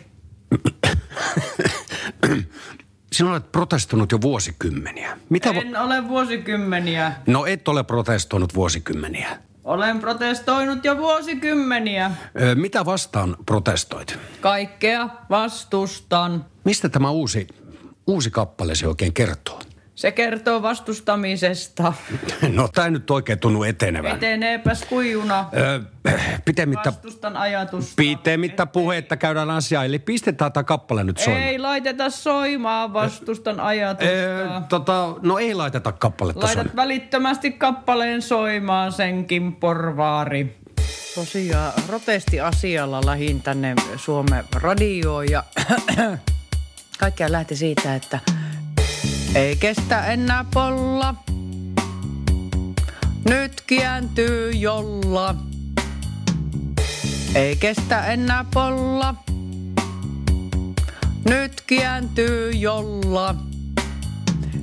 Sinä 3.14 3.30
olet 3.30 3.52
protestoinut 3.52 4.12
jo 4.12 4.22
vuosikymmeniä. 4.22 5.18
Mitä 5.30 5.50
vo- 5.52 5.62
En 5.62 5.78
ole 5.78 6.08
vuosikymmeniä. 6.08 7.12
No 7.28 7.46
et 7.46 7.68
ole 7.68 7.84
protestoinut 7.84 8.56
vuosikymmeniä. 8.56 9.38
Olen 9.64 10.00
protestoinut 10.00 10.86
jo 10.86 10.98
vuosikymmeniä. 10.98 12.12
Ö, 12.42 12.56
mitä 12.56 12.86
vastaan 12.86 13.36
protestoit? 13.46 14.20
Kaikkea 14.42 15.10
vastustan. 15.30 16.46
Mistä 16.66 16.90
tämä 16.90 17.10
uusi, 17.10 17.48
uusi 18.08 18.32
kappaleesi 18.32 18.86
oikein 18.86 19.14
kertoo? 19.14 19.60
Se 19.96 20.12
kertoo 20.12 20.62
vastustamisesta. 20.62 21.94
No 22.54 22.68
tämä 22.68 22.90
nyt 22.90 23.12
oikein 23.12 23.40
tunnu 23.40 23.64
etenevän. 23.64 24.16
Eteneepäs 24.16 24.86
kuijuna. 24.86 25.50
Ö, 25.58 25.82
pitemmittä, 26.46 26.90
Vastustan 26.90 27.38
ajatusta. 27.38 27.94
pitemmittä 27.96 28.66
puhetta 28.66 29.18
käydään 29.18 29.50
asiaa, 29.52 29.86
eli 29.86 30.00
pistetään 30.00 30.52
tämä 30.52 30.64
kappale 30.64 31.04
nyt 31.04 31.18
soimaan. 31.18 31.44
Ei 31.48 31.60
laiteta 31.60 32.10
soimaan, 32.10 32.94
vastustan 32.94 33.60
ajatusta. 33.60 34.14
Ö, 34.14 34.62
tota, 34.70 35.16
no 35.22 35.38
ei 35.38 35.54
laiteta 35.54 35.92
kappaletta 35.92 36.40
Laitat 36.40 36.54
soimaan. 36.56 36.76
välittömästi 36.76 37.52
kappaleen 37.52 38.22
soimaan 38.22 38.92
senkin 38.92 39.56
porvaari. 39.56 40.58
Tosiaan 41.16 41.74
protestiasialla 41.88 43.02
lähin 43.06 43.42
tänne 43.42 43.76
Suomen 43.98 44.44
radioon 44.56 45.30
ja 45.32 45.44
kaikkea 47.00 47.32
lähti 47.32 47.56
siitä, 47.56 47.96
että 47.96 48.20
ei 49.36 49.56
kestä 49.56 50.06
enää 50.06 50.46
polla. 50.54 51.16
Nyt 53.30 53.62
kiäntyy 53.62 54.52
jolla. 54.52 55.36
Ei 57.36 57.56
kestä 57.56 58.06
enää 58.06 58.46
polla. 58.54 59.16
Nyt 61.25 61.62
kiäntyy 61.62 62.52
jolla. 62.52 63.36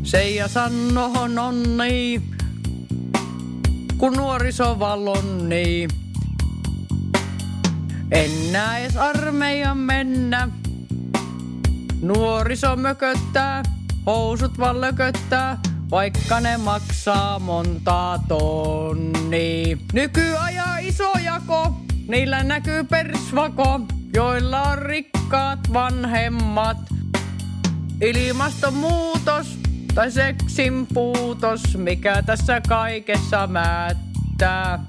Seija 0.02 0.48
Sannohon 0.48 1.38
onni, 1.38 2.22
kun 3.98 4.12
nuoriso 4.12 4.78
vallonni. 4.78 5.88
En 8.12 8.52
näe 8.52 8.84
edes 8.84 8.96
armeijan 8.96 9.78
mennä. 9.78 10.48
Nuoriso 12.02 12.76
mököttää, 12.76 13.62
housut 14.06 14.58
vaan 14.58 14.80
lököttää, 14.80 15.58
vaikka 15.90 16.40
ne 16.40 16.56
maksaa 16.56 17.38
monta 17.38 18.20
tonni. 18.28 19.78
Nykyaja 19.92 20.78
iso 20.80 21.12
jako, 21.24 21.74
niillä 22.08 22.42
näkyy 22.42 22.84
persvako, 22.84 23.80
joilla 24.14 24.62
on 24.62 24.78
rikkaat 24.78 25.72
vanhemmat. 25.72 26.76
Ilmastonmuutos 28.00 29.58
tai 29.94 30.10
seksin 30.10 30.86
puutos, 30.94 31.76
mikä 31.76 32.22
tässä 32.22 32.60
kaikessa 32.68 33.46
määttää. 33.46 34.84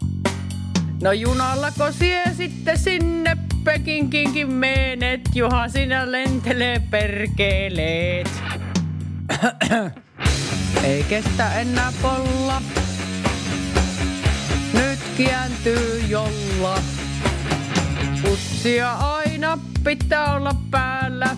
No 1.02 1.12
junallako 1.12 1.92
sie 1.92 2.34
sitten 2.38 2.80
sinne 2.80 3.38
Pekinkinkin 3.64 4.52
meenet, 4.52 5.22
Juha 5.36 5.70
sinä 5.70 6.12
lentelee 6.12 6.82
perkeleet. 6.90 8.30
Ei 10.84 11.04
kestä 11.04 11.60
enää 11.60 11.94
polla, 12.02 12.62
nyt 14.74 15.00
kiäntyy 15.18 16.04
jolla. 16.08 16.80
Putsia 18.22 18.94
aina 18.94 19.58
pitää 19.84 20.36
olla 20.36 20.56
päällä, 20.72 21.36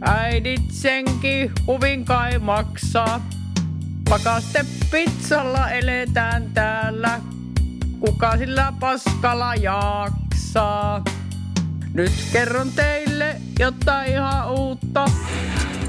äidit 0.00 0.70
senkin 0.70 1.52
huvin 1.66 2.04
kai 2.04 2.38
maksaa. 2.38 3.26
Pakaste 4.08 4.66
pizzalla 4.90 5.70
eletään 5.70 6.44
täällä, 6.54 7.20
kuka 8.00 8.36
sillä 8.36 8.72
paskalla 8.80 9.54
jaksaa. 9.54 11.04
Nyt 11.94 12.12
kerron 12.32 12.72
teille 12.72 13.36
jotain 13.58 14.12
ihan 14.12 14.50
uutta. 14.50 15.04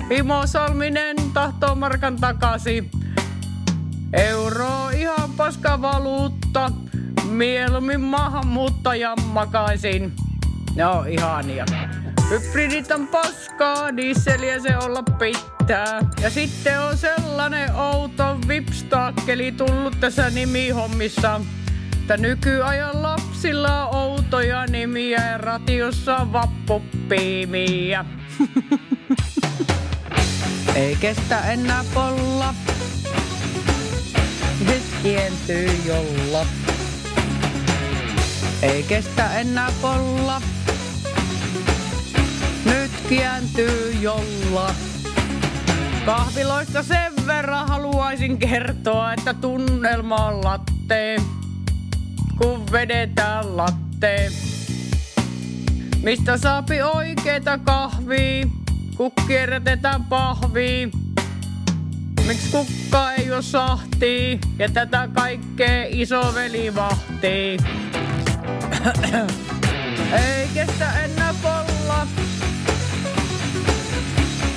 Imo 0.10 0.48
Salminen 0.48 1.16
tahtoo 1.34 1.76
markan 1.76 2.16
takasi. 2.16 2.92
Euro 4.14 4.90
ihan 4.90 5.32
paska 5.38 5.82
valuutta. 5.82 6.72
Mieluummin 7.30 8.02
maahanmuuttajan 8.02 9.18
makaisin. 9.26 10.14
No 10.76 11.04
ihania. 11.10 11.66
Hybridit 12.30 12.92
on 12.92 13.08
paskaa, 13.08 13.98
dieseliä 13.98 14.60
se 14.60 14.78
olla 14.78 15.04
pitää. 15.04 16.00
Ja 16.22 16.30
sitten 16.30 16.82
on 16.82 16.98
sellainen 16.98 17.76
outo 17.76 18.38
vipstaakkeli 18.48 19.52
tullut 19.52 20.00
tässä 20.00 20.30
nimihommissa. 20.30 21.42
Että 22.02 22.18
nykyajan 22.18 23.04
lapsilla 23.04 23.88
on 23.88 24.04
outoja 24.14 24.66
nimiä 24.66 25.32
ja 25.32 25.38
ratiossa 25.38 26.18
on 26.18 26.34
vappupiimiä. 26.34 28.06
Ei 30.76 30.96
kestä 30.96 31.52
enää 31.52 31.84
polla. 31.94 32.56
Nyt 34.66 34.84
kientyy 35.04 35.70
jolla. 35.86 36.46
Ei 38.62 38.84
kestä 38.84 39.40
enää 39.40 39.72
polla. 39.82 40.42
Nyt 42.66 42.92
kiäntyy 43.10 43.92
jolla. 44.02 44.76
Kahviloista 46.06 46.84
sen 46.84 47.14
verran 47.28 47.68
haluaisin 47.68 48.38
kertoa, 48.38 49.14
että 49.14 49.34
tunnelma 49.34 50.16
on 50.16 50.44
latte, 50.44 51.16
kun 52.38 52.72
vedetään 52.72 53.58
latte. 53.58 54.32
Mistä 56.04 56.38
saapi 56.38 56.82
oikeeta 56.82 57.58
kahvia, 57.58 58.48
kierrätetään 59.12 60.04
pahvia? 60.04 60.88
Miksi 62.28 62.50
kukka 62.52 63.14
ei 63.14 63.32
oo 63.32 63.42
sahtii 63.42 64.40
ja 64.60 64.70
tätä 64.70 65.10
kaikkea 65.14 65.86
isoveli 65.90 66.76
vahtii? 66.76 67.58
ei 70.14 70.48
kestä 70.54 71.04
enää 71.04 71.34
polla. 71.42 72.08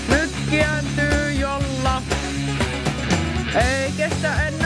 Nyt 0.08 0.30
kiäntyy 0.50 1.32
jolla. 1.32 2.02
Ei 3.54 3.92
kestä 3.96 4.46
enää 4.46 4.65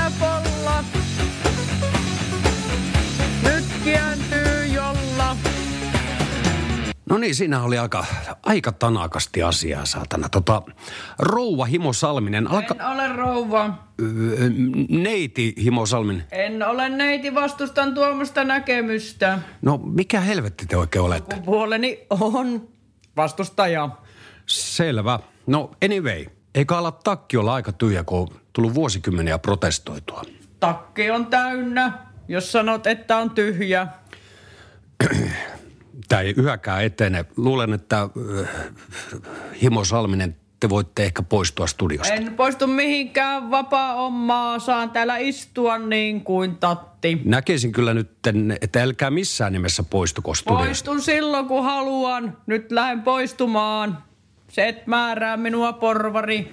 No 7.11 7.19
niin, 7.19 7.35
siinä 7.35 7.63
oli 7.63 7.79
aika, 7.79 8.05
aika 8.43 8.73
tanakasti 8.73 9.43
asiaa, 9.43 9.85
saatana. 9.85 10.29
Tota, 10.29 10.63
rouva 11.19 11.65
Himo 11.65 11.93
Salminen, 11.93 12.47
alka... 12.51 12.75
En 12.75 12.87
ole 12.87 13.09
rouva. 13.17 13.75
Neiti 14.89 15.55
Himo 15.63 15.87
Salminen. 15.87 16.25
En 16.31 16.63
ole 16.63 16.89
neiti, 16.89 17.35
vastustan 17.35 17.95
tuommoista 17.95 18.45
näkemystä. 18.45 19.39
No, 19.63 19.81
mikä 19.85 20.21
helvetti 20.21 20.67
te 20.67 20.77
oikein 20.77 21.03
olette? 21.03 21.37
Puoleni 21.45 22.07
on 22.11 22.69
vastustaja. 23.17 23.89
Selvä. 24.47 25.19
No 25.47 25.71
anyway, 25.85 26.25
eikä 26.55 26.77
ala 26.77 26.93
takki 26.93 27.37
olla 27.37 27.55
aika 27.55 27.73
tyhjä, 27.73 28.05
kun 28.05 28.19
on 28.19 28.29
tullut 28.53 28.75
vuosikymmeniä 28.75 29.39
protestoitua. 29.39 30.23
Takki 30.61 31.11
on 31.11 31.27
täynnä, 31.27 31.93
jos 32.29 32.53
sanot, 32.53 32.87
että 32.87 33.17
on 33.17 33.31
tyhjä. 33.31 33.87
Tämä 36.09 36.23
ei 36.23 36.35
yhäkään 36.37 36.85
etene. 36.85 37.25
Luulen, 37.37 37.73
että 37.73 38.01
äh, 38.01 38.49
Himo 39.63 39.85
Salminen, 39.85 40.37
te 40.61 40.69
voitte 40.69 41.05
ehkä 41.05 41.23
poistua 41.23 41.67
studiosta. 41.67 42.15
En 42.15 42.35
poistu 42.35 42.67
mihinkään, 42.67 43.51
vapaa 43.51 43.95
on 43.95 44.13
maa, 44.13 44.59
saan 44.59 44.91
täällä 44.91 45.17
istua 45.17 45.79
niin 45.79 46.25
kuin 46.25 46.57
tatti. 46.57 47.21
Näkisin 47.25 47.73
kyllä 47.73 47.95
nyt, 47.95 48.11
että 48.61 48.83
älkää 48.83 49.11
missään 49.11 49.53
nimessä 49.53 49.83
poistuko 49.83 50.35
studiosta. 50.35 50.65
Poistun 50.65 51.03
silloin, 51.03 51.47
kun 51.47 51.65
haluan. 51.65 52.37
Nyt 52.47 52.73
lähden 52.73 53.03
poistumaan. 53.03 53.99
Se 54.49 54.69
et 54.69 54.87
määrää 54.87 55.37
minua, 55.37 55.73
porvari. 55.73 56.51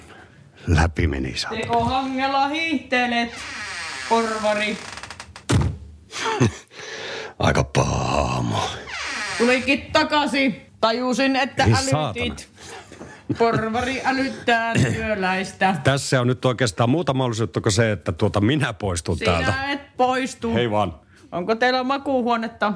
Läpi 0.67 1.07
meni 1.07 1.37
saa. 1.37 1.51
Teko 1.51 1.83
hangella 1.83 2.47
hiihtelet, 2.47 3.29
porvari. 4.09 4.77
Aika 7.39 7.63
paha 7.63 8.21
aamu. 8.21 8.55
Tulikin 9.37 9.89
takaisin. 9.93 10.61
Tajusin, 10.81 11.35
että 11.35 11.63
Ei 11.63 11.73
älytit. 11.73 12.49
Porvari 13.37 14.01
älyttää 14.05 14.73
työläistä. 14.93 15.75
Tässä 15.83 16.21
on 16.21 16.27
nyt 16.27 16.45
oikeastaan 16.45 16.89
muuta 16.89 17.13
mahdollisuutta 17.13 17.61
kuin 17.61 17.73
se, 17.73 17.91
että 17.91 18.11
tuota 18.11 18.41
minä 18.41 18.73
poistun 18.73 19.19
täältä. 19.19 19.51
Sinä 19.51 19.71
et 19.71 19.97
poistu. 19.97 20.53
Hei 20.53 20.71
vaan. 20.71 20.93
Onko 21.31 21.55
teillä 21.55 21.83
makuuhuonetta? 21.83 22.73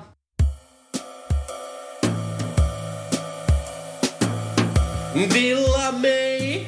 Villa 5.33 5.91
May. 5.91 6.65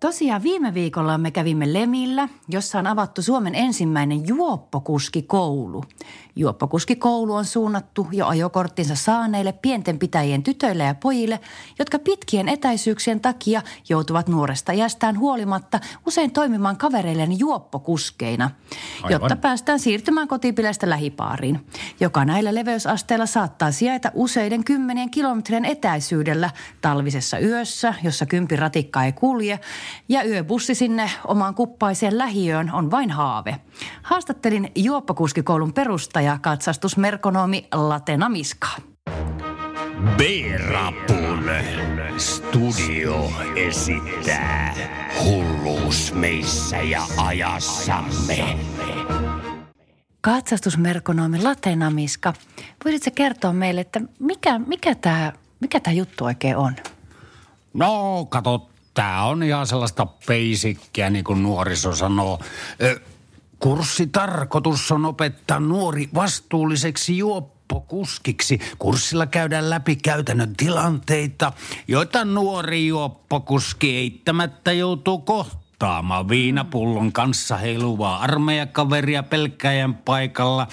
Tosiaan 0.00 0.42
viime 0.42 0.74
viikolla 0.74 1.18
me 1.18 1.30
kävimme 1.30 1.72
Lemillä, 1.72 2.28
jossa 2.48 2.78
on 2.78 2.86
avattu 2.86 3.22
Suomen 3.22 3.54
ensimmäinen 3.54 4.28
juoppokuskikoulu. 4.28 5.84
Juoppokuskikoulu 6.40 7.34
on 7.34 7.44
suunnattu 7.44 8.08
jo 8.12 8.26
ajokorttinsa 8.26 8.94
saaneille 8.94 9.52
pienten 9.52 9.98
pitäjien 9.98 10.42
tytöille 10.42 10.84
ja 10.84 10.94
pojille, 10.94 11.40
jotka 11.78 11.98
pitkien 11.98 12.48
etäisyyksien 12.48 13.20
takia 13.20 13.62
joutuvat 13.88 14.28
nuoresta 14.28 14.72
iästään 14.72 15.18
huolimatta 15.18 15.80
usein 16.06 16.32
toimimaan 16.32 16.76
kavereilleen 16.76 17.38
juoppokuskeina, 17.38 18.50
Aivan. 19.02 19.10
jotta 19.10 19.36
päästään 19.36 19.80
siirtymään 19.80 20.28
kotipileistä 20.28 20.90
lähipaariin, 20.90 21.66
joka 22.00 22.24
näillä 22.24 22.54
leveysasteilla 22.54 23.26
saattaa 23.26 23.70
sijaita 23.72 24.10
useiden 24.14 24.64
kymmenien 24.64 25.10
kilometrien 25.10 25.64
etäisyydellä 25.64 26.50
talvisessa 26.80 27.38
yössä, 27.38 27.94
jossa 28.02 28.26
kympi 28.26 28.56
ratikka 28.56 29.04
ei 29.04 29.12
kulje, 29.12 29.60
ja 30.08 30.22
yöbussi 30.22 30.74
sinne 30.74 31.10
omaan 31.26 31.54
kuppaiseen 31.54 32.18
lähiöön 32.18 32.72
on 32.72 32.90
vain 32.90 33.10
haave. 33.10 33.56
Haastattelin 34.02 34.72
juoppokuskikoulun 34.74 35.72
perustaja 35.72 36.29
katsastusmerkonomi 36.38 37.68
Latena 37.74 38.28
Miskaa. 38.28 38.76
B-rapun 40.16 41.50
studio 42.18 43.30
esittää 43.56 44.74
hulluus 45.24 46.12
meissä 46.14 46.76
ja 46.76 47.02
ajassamme. 47.16 48.58
Katsastusmerkonomi 50.20 51.42
Latena 51.42 51.90
Miska, 51.90 52.32
voisitko 52.84 53.10
kertoa 53.14 53.52
meille, 53.52 53.80
että 53.80 54.00
mikä, 54.18 54.58
mikä 54.58 54.94
tämä 54.94 55.32
mikä 55.60 55.80
tää 55.80 55.92
juttu 55.92 56.24
oikein 56.24 56.56
on? 56.56 56.76
No, 57.74 58.26
kato, 58.28 58.70
tää 58.94 59.24
on 59.24 59.42
ihan 59.42 59.66
sellaista 59.66 60.06
basickia, 60.06 61.10
niin 61.10 61.24
kuin 61.24 61.42
nuoriso 61.42 61.94
sanoo. 61.94 62.40
Ö, 62.82 63.00
Kurssitarkoitus 63.60 64.92
on 64.92 65.06
opettaa 65.06 65.60
nuori 65.60 66.08
vastuulliseksi 66.14 67.18
juoppokuskiksi. 67.18 68.60
Kurssilla 68.78 69.26
käydään 69.26 69.70
läpi 69.70 69.96
käytännön 69.96 70.56
tilanteita, 70.56 71.52
joita 71.88 72.24
nuori 72.24 72.86
juoppokuski 72.86 73.96
eittämättä 73.96 74.72
joutuu 74.72 75.18
kohtaamaan. 75.18 76.28
Viinapullon 76.28 77.12
kanssa 77.12 77.56
heiluvaa 77.56 78.18
armeijakaveria 78.18 79.22
pelkkäjän 79.22 79.94
paikalla. 79.94 80.66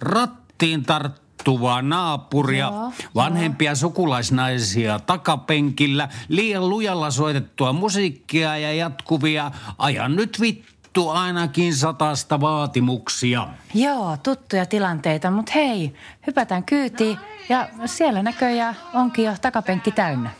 Rattiin 0.00 0.82
tarttuvaa 0.82 1.82
naapuria, 1.82 2.66
Joo, 2.66 2.92
vanhempia 3.14 3.74
sukulaisnaisia 3.74 4.98
takapenkillä, 4.98 6.08
liian 6.28 6.70
lujalla 6.70 7.10
soitettua 7.10 7.72
musiikkia 7.72 8.58
ja 8.58 8.72
jatkuvia 8.72 9.50
ajan 9.78 10.16
nyt 10.16 10.40
vittu 10.40 10.75
ainakin 11.04 11.74
satasta 11.74 12.40
vaatimuksia. 12.40 13.48
Joo, 13.74 14.16
tuttuja 14.22 14.66
tilanteita, 14.66 15.30
mutta 15.30 15.52
hei, 15.54 15.94
hypätään 16.26 16.64
kyytiin 16.64 17.18
ja 17.48 17.68
siellä 17.86 18.22
näköjään 18.22 18.76
onkin 18.94 19.24
jo 19.24 19.34
takapenkki 19.42 19.90
täynnä. 19.92 20.30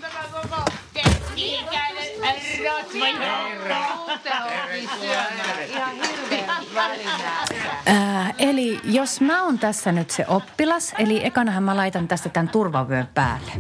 Ää, 7.87 8.35
eli 8.39 8.81
jos 8.85 9.21
mä 9.21 9.43
oon 9.43 9.59
tässä 9.59 9.93
nyt 9.93 10.11
se 10.11 10.25
oppilas, 10.29 10.95
eli 10.99 11.27
ekanahan 11.27 11.63
mä 11.63 11.77
laitan 11.77 12.09
tästä 12.09 12.29
tämän 12.29 12.49
turvavyön 12.49 13.09
päälle. 13.15 13.53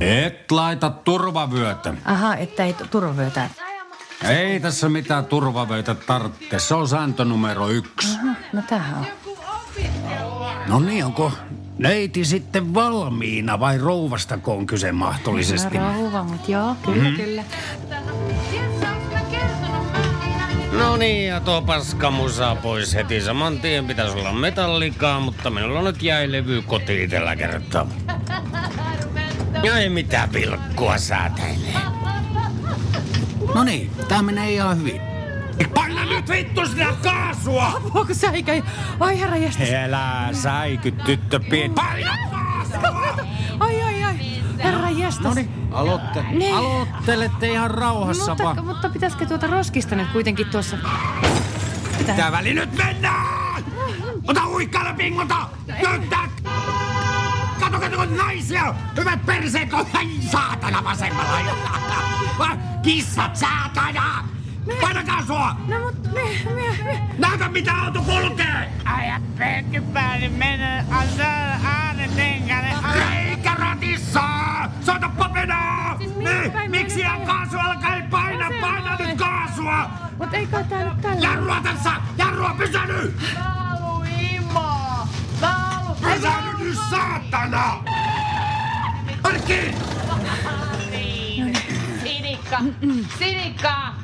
Et 0.00 0.50
laita 0.50 0.90
turvavyötä. 0.90 1.94
Aha, 2.04 2.34
että 2.36 2.64
ei 2.64 2.72
tu- 2.72 2.86
turvavyötä. 2.90 3.50
Ei 4.28 4.60
tässä 4.60 4.88
mitään 4.88 5.26
turvavöitä 5.26 5.94
tarvitse. 5.94 6.58
Se 6.58 6.74
on 6.74 6.88
sääntö 6.88 7.24
numero 7.24 7.68
yksi. 7.68 8.18
Aha, 8.18 8.34
no 8.52 8.62
tämähän 8.68 8.98
on. 8.98 9.06
No 10.66 10.80
niin, 10.80 11.04
onko 11.04 11.32
neiti 11.78 12.24
sitten 12.24 12.74
valmiina 12.74 13.60
vai 13.60 13.78
rouvastako 13.78 14.56
on 14.56 14.66
kyse 14.66 14.92
mahdollisesti? 14.92 15.78
No, 15.78 15.92
rouva, 15.92 16.22
mutta 16.22 16.50
joo, 16.50 16.76
kyllä, 16.84 17.10
mm. 17.10 17.16
kyllä. 17.16 17.44
No 20.72 20.96
niin, 20.96 21.28
ja 21.28 21.40
tuo 21.40 21.62
paskamusa 21.62 22.56
pois 22.62 22.94
heti 22.94 23.20
saman 23.20 23.58
tien. 23.58 23.86
Pitäisi 23.86 24.18
olla 24.18 24.32
metallikaa, 24.32 25.20
mutta 25.20 25.50
minulla 25.50 25.82
nyt 25.82 26.02
jäi 26.02 26.32
levy 26.32 26.62
kotiin 26.62 27.10
tällä 27.10 27.36
kertaa. 27.36 27.86
Ja 29.62 29.78
ei 29.78 29.88
mitään 29.88 30.28
pilkkua 30.28 30.98
säätäilee. 30.98 31.74
No 33.56 33.64
niin, 33.64 33.90
tää 34.08 34.22
menee 34.22 34.52
ihan 34.52 34.78
hyvin. 34.78 35.00
Paina 35.74 36.04
nyt 36.04 36.28
vittu 36.28 36.66
sitä 36.66 36.86
kaasua! 37.02 37.80
Onko 37.94 38.14
sä 38.14 38.30
eikä... 38.30 38.62
Ai 39.00 39.20
herra 39.20 39.36
jästäs. 39.36 39.68
Älä 39.72 40.28
säiky, 40.32 40.90
tyttö 40.90 41.40
pien. 41.40 41.74
Paina 41.74 42.18
kaasua! 42.30 43.24
Ai, 43.60 43.82
ai, 43.82 44.04
ai. 44.04 44.14
Herra 44.58 44.90
jästäs. 44.90 45.24
No 45.24 45.34
niin, 45.34 45.50
aloitte. 45.72 46.22
Niin. 46.30 46.54
Aloittelette 46.54 47.48
ihan 47.48 47.70
rauhassa 47.70 48.30
mutta, 48.30 48.44
Mutta, 48.44 48.56
vaan. 48.64 48.74
mutta 48.74 48.88
pitäisikö 48.88 49.26
tuota 49.26 49.46
roskista 49.46 49.96
nyt 49.96 50.08
kuitenkin 50.12 50.46
tuossa... 50.46 50.76
Tää 52.16 52.32
väli 52.32 52.54
nyt 52.54 52.76
mennään! 52.76 53.64
Ota 54.28 54.46
huikkailla 54.46 54.92
pingota! 54.92 55.48
Nyt 55.66 56.10
Kato, 57.80 57.96
kato, 57.96 58.14
naisia! 58.14 58.74
Hyvät 58.96 59.26
perseet 59.26 59.72
on 59.72 59.86
ai 59.92 60.06
saatana 60.32 60.84
vasemmalla! 60.84 61.38
Va- 62.38 62.56
Kissat, 62.82 63.36
saatana! 63.36 64.24
Painakaa 64.80 65.22
sua! 65.26 65.56
No 65.68 65.80
mut 65.80 66.02
me, 66.12 66.52
me, 66.54 66.84
me... 66.84 67.00
Näytä 67.18 67.48
mitä 67.48 67.72
auto 67.74 68.02
kulkee! 68.02 68.72
Ajat 68.84 69.36
penkki 69.38 69.80
päälle, 69.80 70.28
mennä 70.28 70.84
äänen 71.64 72.10
tenkälle. 72.10 72.70
Reikä 72.94 73.54
ratissa! 73.54 74.20
Soita 74.80 75.08
papenaa! 75.08 75.96
Siis 75.98 76.16
me 76.16 76.68
Miksi 76.68 77.02
ei 77.02 77.26
kaasu 77.26 77.58
alkaa 77.58 77.94
ei 77.96 78.02
paina? 78.02 78.44
Vasemmalle. 78.44 78.80
Paina 78.80 78.96
nyt 79.06 79.18
kaasua! 79.18 79.90
Mut 80.18 80.34
ei 80.34 80.46
kai 80.46 80.64
tää 80.64 80.84
nyt 80.84 81.00
tällä... 81.00 81.28
Jarrua 81.28 81.60
tässä! 81.62 81.92
Jarrua, 82.18 82.54
pysähdy! 82.58 83.14
Laulu 83.34 84.04
Imo! 84.34 84.70
Laulu! 85.40 85.94
Pysähdy 86.14 86.48
nyt, 86.48 86.55
saatana! 86.90 87.84
Arkki! 89.22 89.74
Sinikka! 92.02 92.58
Sinikka! 93.18 93.94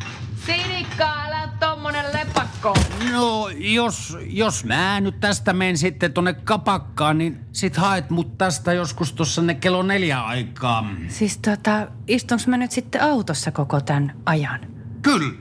Sinikka, 0.47 1.25
älä 1.25 1.49
tommonen 1.61 2.05
lepakko! 2.13 2.77
No, 3.13 3.49
jos, 3.57 4.19
jos 4.27 4.65
mä 4.65 5.01
nyt 5.01 5.21
tästä 5.21 5.53
menen 5.53 5.79
sitten 5.79 6.13
tonne 6.13 6.33
kapakkaan, 6.35 7.19
niin 7.19 7.41
sit 7.53 7.77
haet 7.77 8.11
mut 8.11 8.39
tästä 8.39 8.73
joskus 8.73 9.13
tuossa 9.13 9.43
ne 9.43 9.55
kello 9.55 9.83
neljä 9.83 10.21
aikaa. 10.21 10.87
Siis 11.09 11.39
tota, 11.39 11.89
istunks 12.09 12.47
mä 12.47 12.57
nyt 12.57 12.71
sitten 12.71 13.03
autossa 13.03 13.51
koko 13.51 13.81
tämän 13.81 14.13
ajan? 14.27 14.61
Kyllä. 15.03 15.35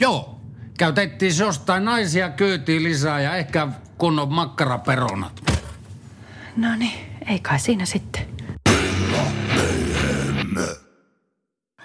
Joo. 0.00 0.40
Käytettiin 0.78 1.32
jostain 1.38 1.84
naisia 1.84 2.30
kyytiin 2.30 2.82
lisää 2.82 3.20
ja 3.20 3.36
ehkä 3.36 3.68
kunnon 3.98 4.32
makkaraperonat. 4.32 5.55
No 6.56 6.76
niin, 6.76 6.98
ei 7.26 7.40
kai 7.40 7.58
siinä 7.58 7.84
sitten. 7.84 8.22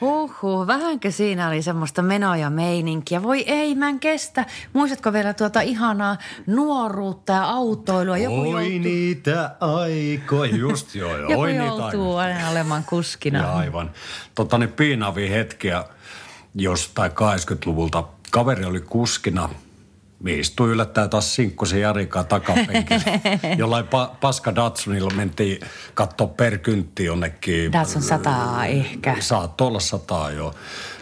Huhhuh, 0.02 0.68
vähänkö 0.68 1.12
siinä 1.12 1.48
oli 1.48 1.62
semmoista 1.62 2.02
menoa 2.02 2.38
ja 2.38 2.50
meininkiä? 2.50 3.24
Voi 3.24 3.44
ei, 3.48 3.76
mä 3.76 3.90
en 3.90 4.00
kestä. 4.00 4.46
Muistatko 4.74 5.14
vielä 5.14 5.34
tuota 5.34 5.62
ihanaa 5.62 6.18
nuoruutta 6.48 7.34
ja 7.34 7.44
autoilua? 7.44 8.18
Joku 8.18 8.40
Oi 8.40 8.48
joutuu, 8.48 8.80
niitä 8.84 9.56
aikoja, 9.60 10.56
just 10.56 10.96
joo, 10.96 11.18
joo. 11.18 11.30
joku 11.30 11.42
Oi 11.42 11.54
niitä 11.54 11.66
joutuu 11.66 12.16
aina 12.16 12.50
olemaan 12.50 12.84
kuskina. 12.84 13.40
Ja 13.40 13.54
aivan. 13.54 13.92
Totta 14.36 14.58
ne 14.58 14.68
piinaavia 14.68 15.30
hetkiä 15.30 15.84
jostain 16.56 17.12
80-luvulta. 17.12 18.04
Kaveri 18.32 18.66
oli 18.66 18.80
kuskina. 18.82 19.50
Me 20.22 20.34
istui 20.34 20.70
yllättäen 20.70 21.10
taas 21.10 21.36
sinkkusen 21.36 21.82
Jarikaa 21.82 22.24
takapenkillä. 22.24 23.04
Jollain 23.58 23.86
pa- 23.86 24.16
paska 24.22 24.56
Datsunilla 24.56 25.12
mentiin 25.16 25.60
katsoa 25.94 26.28
per 26.28 26.58
kyntti 26.58 27.06
jonnekin. 27.06 27.72
Datsun 27.72 28.02
sataa 28.02 28.66
ehkä. 28.66 29.16
Saat 29.20 29.62
olla 29.62 29.80
sataa 29.80 30.32
jo. 30.32 30.54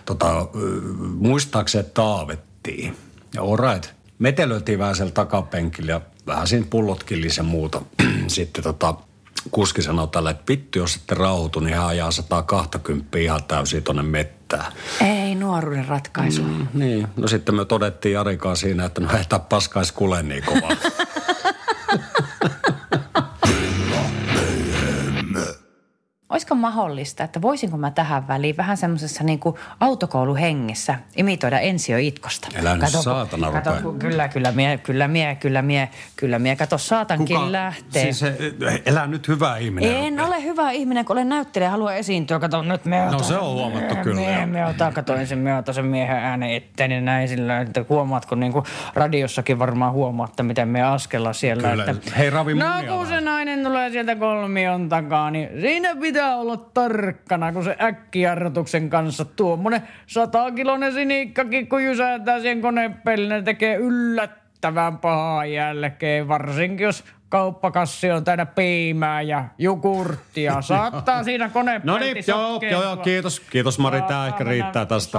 Tota, 0.06 0.40
ö, 0.40 0.82
muistaakseni 1.18 1.88
taavettiin. 1.94 2.98
Ja 3.34 3.42
all 3.42 3.58
right. 3.58 3.92
metelöitiin 4.20 4.80
vähän 4.80 4.96
siellä 4.96 5.12
takapenkillä 5.12 5.92
ja 5.92 6.02
vähän 6.28 6.48
siinä 6.48 6.66
pullotkin 6.70 7.22
ja 7.38 7.44
muuta. 7.44 7.82
Sitten 8.28 8.64
tota, 8.64 8.96
kuski 9.52 9.82
sanoi 9.82 10.08
tälle, 10.08 10.32
että 10.32 10.44
vittu, 10.50 10.80
jos 10.80 10.94
sitten 10.94 11.18
rauhoitu, 11.18 11.60
niin 11.60 11.76
hän 11.76 11.86
ajaa 11.86 12.12
120 12.12 13.18
ihan 13.18 13.44
täysin 13.44 13.84
tonne 13.84 14.04
mettään. 14.04 14.74
Ei 15.02 15.36
nuoruuden 15.36 15.88
ratkaisu. 15.88 16.42
Mm. 16.42 16.68
Niin, 16.74 17.08
no 17.18 17.28
sitten 17.28 17.56
me 17.56 17.66
todettiin 17.66 18.14
Jarikaan 18.14 18.58
siinä, 18.58 18.86
että 18.86 19.02
no 19.02 19.18
ei 19.18 19.24
tää 19.30 19.40
paskais 19.40 19.92
kule 19.92 20.24
niin 20.24 20.44
kovaa. 20.44 20.72
Olisiko 26.40 26.56
mahdollista, 26.56 27.24
että 27.24 27.42
voisinko 27.42 27.78
mä 27.78 27.92
tähän 27.92 28.28
väliin 28.28 28.58
vähän 28.58 28.78
semmoisessa 28.78 29.24
niin 29.24 29.40
autokouluhengessä 29.80 30.96
imitoida 31.18 31.60
Ensio 31.60 31.98
Itkosta? 31.98 32.48
Älä 32.60 32.76
nyt 32.78 32.92
kun- 32.94 33.04
saatana 33.04 33.52
kato, 33.52 33.72
rupea. 33.82 34.00
kyllä, 34.10 34.28
kyllä 34.28 34.52
mie, 34.52 34.78
kyllä 34.78 35.08
mie, 35.08 35.36
kyllä 35.36 35.62
mie, 35.62 35.90
kyllä 36.16 36.40
mie. 36.40 36.56
Kato, 36.56 36.78
saatankin 36.78 37.52
lähtee. 37.52 38.04
Siis 38.14 38.24
elää 38.86 39.08
nyt 39.08 39.28
hyvä 39.28 39.58
ihminen. 39.58 39.96
En 39.96 40.20
ole 40.20 40.44
hyvä 40.44 40.72
ihminen, 40.72 41.06
kun 41.06 41.14
olen 41.16 41.30
näyttelijä 41.30 41.70
haluan 41.70 41.96
esiintyä. 41.98 42.40
Kato, 42.40 42.62
nyt 42.62 42.86
me 42.86 43.06
No 43.12 43.20
se 43.20 43.38
on 43.38 43.54
huomattu 43.54 43.96
kyllä, 43.96 44.22
Me, 44.22 44.46
me 44.46 44.66
otan, 44.66 44.94
kato 44.94 45.16
ensin, 45.16 45.38
me 45.38 45.58
otan 45.58 45.76
sen 45.76 45.86
miehen 45.86 46.18
äänen 46.18 46.50
eteen 46.52 46.92
ja 46.92 47.02
näin 47.02 47.28
sillä, 47.28 47.60
että 47.62 47.86
huomaatko, 47.90 48.36
niin 48.36 48.52
kuin 48.54 48.66
radiossakin 48.94 49.60
varmaan 49.60 49.94
huomaatte, 49.94 50.44
miten 50.44 50.68
me 50.68 50.82
askella 50.82 51.34
siellä. 51.34 51.70
Kyllä. 51.70 51.86
Että, 51.90 52.12
Hei, 52.18 52.30
ravi 52.30 52.54
No 52.54 52.66
kun 52.88 53.08
se 53.08 53.22
nainen 53.22 53.64
tulee 53.64 53.90
sieltä 53.90 54.16
kolmion 54.16 54.90
takaa, 54.90 55.32
niin 55.32 55.50
siinä 55.62 55.96
pitää 55.96 56.29
olla 56.36 56.58
tarkkana, 56.58 57.52
kun 57.52 57.64
se 57.64 57.76
äkkijarrutuksen 57.82 58.90
kanssa 58.90 59.26
tuommoinen 59.26 59.84
satakiloinen 60.08 60.94
sinikkakin, 60.94 61.70
kun 61.70 61.84
jysätään 61.84 62.42
siihen 62.42 62.62
konepellin, 62.62 63.30
ne 63.30 63.42
tekee 63.42 63.76
yllättävän 63.76 64.98
pahaa 64.98 65.46
jälkeen, 65.46 66.28
varsinkin 66.28 66.84
jos 66.84 67.04
kauppakassi 67.30 68.12
on 68.12 68.24
täynnä 68.24 68.46
piimää 68.46 69.22
ja 69.22 69.46
jogurttia. 69.58 70.62
Saattaa 70.72 71.24
siinä 71.24 71.50
konepelti 71.50 71.88
No 71.88 71.98
niin, 71.98 72.18
joo, 72.28 72.60
joo, 72.72 72.84
joo, 72.84 72.98
kiitos. 72.98 73.40
Kiitos 73.40 73.80
Mari, 73.80 74.02
tämä 74.02 74.28
ehkä 74.28 74.44
riittää 74.44 74.86
tästä. 74.86 75.18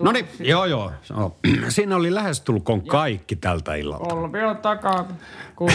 No 0.00 0.12
niin, 0.12 0.28
joo, 0.40 0.64
joo. 0.64 0.92
joo. 1.10 1.36
Siinä 1.68 1.96
oli 1.96 2.14
lähestulkoon 2.14 2.86
kaikki 2.86 3.36
tältä 3.36 3.74
illalta. 3.74 4.14
Kolmio 4.14 4.54
takaa, 4.54 5.08
kun. 5.56 5.70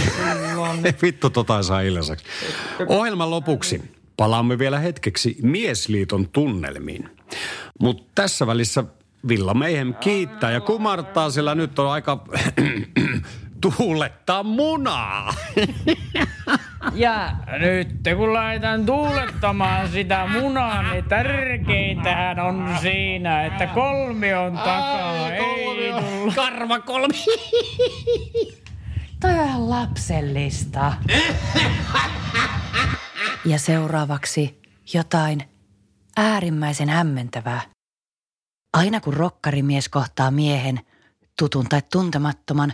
Vittu, 1.02 1.30
tota 1.30 1.58
ei 1.58 1.64
saa 1.64 1.82
ilmaiseksi. 1.82 2.26
Ohjelman 2.88 3.30
lopuksi 3.30 4.03
palaamme 4.18 4.60
vielä 4.60 4.80
hetkeksi 4.80 5.38
Miesliiton 5.42 6.30
tunnelmiin. 6.30 7.10
Mutta 7.80 8.04
tässä 8.16 8.48
välissä 8.48 8.84
Villa 9.28 9.54
Meihem 9.54 9.94
kiittää 9.94 10.52
ja 10.52 10.62
kumartaa, 10.62 11.30
sillä 11.30 11.56
nyt 11.56 11.80
on 11.80 11.92
aika 11.92 12.24
tuulettaa 13.78 14.44
munaa. 14.44 15.34
Ja 16.94 17.32
nyt 17.60 17.90
kun 18.18 18.34
laitan 18.34 18.86
tuulettamaan 18.86 19.90
sitä 19.92 20.28
munaa, 20.28 20.92
niin 20.92 21.06
tärkeintähän 21.06 22.40
on 22.40 22.78
siinä, 22.82 23.46
että 23.46 23.68
kolmion 23.68 24.58
takaa 24.58 25.32
ei 25.32 25.66
tulla. 25.92 26.34
Karva 26.36 26.80
kolmi. 26.80 27.26
Toi 29.20 29.40
on 29.40 29.70
lapsellista. 29.70 30.94
Ja 33.46 33.60
seuraavaksi 33.60 34.62
jotain 34.94 35.44
äärimmäisen 36.18 36.90
hämmentävää. 36.90 37.62
Aina 38.74 39.00
kun 39.00 39.14
rokkarimies 39.14 39.90
kohtaa 39.90 40.32
miehen, 40.32 40.80
tutun 41.40 41.70
tai 41.70 41.82
tuntemattoman, 41.92 42.74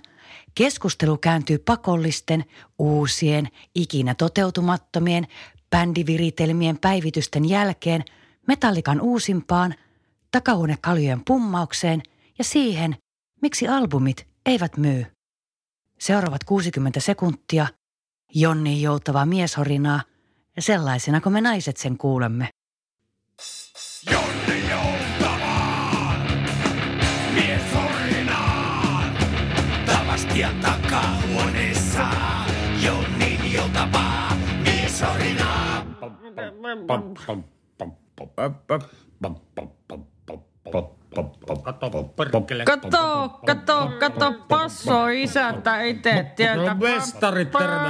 keskustelu 0.56 1.18
kääntyy 1.18 1.58
pakollisten, 1.58 2.46
uusien, 2.80 3.48
ikinä 3.76 4.16
toteutumattomien 4.16 5.28
bändiviritelmien 5.70 6.80
päivitysten 6.80 7.50
jälkeen 7.50 8.04
metallikan 8.48 9.02
uusimpaan, 9.02 9.76
takahuonekaljojen 10.32 11.22
pummaukseen 11.26 12.02
ja 12.38 12.44
siihen, 12.44 12.96
miksi 13.42 13.68
albumit 13.68 14.28
eivät 14.46 14.78
myy. 14.78 15.06
Seuraavat 16.00 16.44
60 16.44 17.00
sekuntia, 17.00 17.68
Jonni 18.34 18.82
joutavaa 18.82 19.26
mieshorinaa 19.26 20.02
sellaisena 20.62 21.22
kuin 21.22 21.34
me 21.34 21.42
naiset 21.42 21.78
sen 21.78 21.98
kuulemme. 21.98 22.50
Joutavaan, 24.70 26.22
mies 27.34 27.62
orinaan. 27.86 29.18
Tavastian 29.86 30.56
takahuoneessa, 30.56 32.08
Jonnin 32.86 33.54
joutavaa, 33.54 34.36
mies 34.64 35.04
orinaan. 35.16 35.98
Kato, 42.66 43.40
kato, 43.46 43.92
kato, 44.00 44.34
passo 44.48 45.08
isäntä 45.08 45.82
itse 45.82 46.26
tietä. 46.36 46.74
Mestarit, 46.74 47.52
terve. 47.52 47.90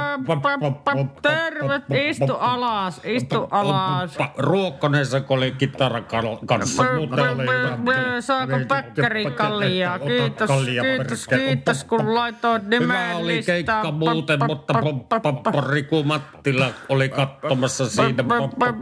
Terve, 1.22 2.08
istu 2.10 2.34
alas, 2.38 3.00
istu 3.04 3.48
alas. 3.50 4.18
Ruokkonensa 4.38 5.20
kun 5.20 5.36
oli 5.36 5.50
kitaran 5.58 6.06
kanssa. 6.46 6.82
Hyvä. 6.82 8.20
Saako 8.20 8.56
päkkäri 8.68 9.24
kalliaa? 9.24 9.94
Ota 9.94 10.04
Kiitos, 10.04 10.50
kiitos, 10.82 11.26
perkele. 11.28 11.48
kiitos, 11.48 11.84
kun 11.84 12.14
laitoit 12.14 12.62
Hyvä 12.62 12.78
nimen 12.78 13.16
oli 13.16 13.42
keikka 13.42 13.90
muuten, 13.90 14.38
mutta 14.44 15.60
Riku 15.70 16.02
Mattila 16.02 16.66
oli 16.88 17.08
katsomassa 17.08 17.88
siinä. 17.88 18.24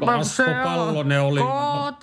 Asko 0.06 0.42
Pallonen 0.64 1.20
oli. 1.20 1.40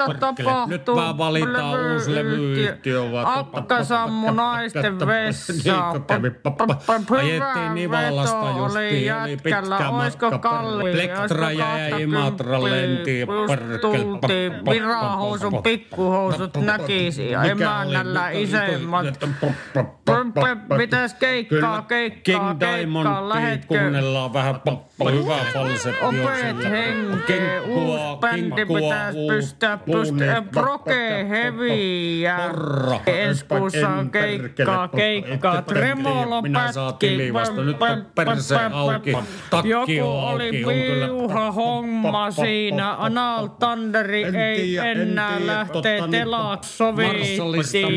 Perkele. 0.08 0.68
Nyt 0.68 0.88
vaan 0.88 1.18
valitaan 1.18 1.94
uusi 1.94 2.16
levyyhtiö. 2.16 2.65
Vaan- 3.12 3.40
Akka 3.54 3.84
sammu 3.84 4.32
naisten 4.32 5.00
vessaan. 5.08 6.04
Hyvä 7.12 7.54
Ajettiin 7.54 7.76
Nivalasta 7.76 8.42
veto 8.42 8.58
justiin, 8.58 9.14
oli 9.16 9.38
pitkä 9.44 9.62
matka. 9.92 10.40
kalli? 10.40 10.92
Plektra 10.92 11.52
jäi 11.52 12.02
Imatra 12.02 12.64
lentiin 12.64 13.28
tultiin 13.82 14.66
virahousun 14.72 15.64
pikkuhousut 15.64 16.58
näkisi 16.58 17.32
ja 17.32 17.44
emännällä 17.44 18.30
isemmät. 18.30 19.06
Mitäs 20.78 21.14
keikkaa, 21.14 21.82
keikkaa, 21.82 22.56
keikkaa, 22.56 23.30
lähetkö? 23.30 23.68
kuunnellaan 23.68 24.34
vähän 24.34 24.56
pappa, 24.98 25.12
hyvä 25.12 25.38
falsetti 25.54 26.06
on 26.06 26.16
sillä. 26.16 26.28
bändi 28.22 28.66
pitäis 28.66 29.16
pystää 29.28 29.78
pystää 29.78 30.42
proke 30.52 31.26
heviä. 31.30 32.38
Porra. 32.38 33.00
Ensi 33.06 33.46
kuussa 33.46 33.90
on 33.90 34.12
keikkaa, 34.12 34.88
keikkaa, 34.88 35.62
tremolo 35.62 36.42
Minä 36.42 36.72
saan 36.72 36.94
tili 36.98 37.34
vasta. 37.34 37.64
Nyt 37.64 37.82
on 37.82 38.06
perse 38.16 38.56
auki. 38.74 39.18
Takki 39.50 39.70
Joku 39.70 39.92
on 40.02 40.34
oli 40.34 40.46
auki. 40.46 40.66
On 40.66 40.74
kyllä- 40.74 41.06
piuha 41.08 41.52
homma 41.52 42.32
siinä. 42.32 42.96
Anal 42.98 43.48
Thunderi 43.48 44.24
ei 44.24 44.78
enää 44.78 45.46
lähtee 45.46 46.08
niin 46.08 46.28
sovittiin. 46.62 47.42
en 47.42 47.66
tiedä. 47.72 47.92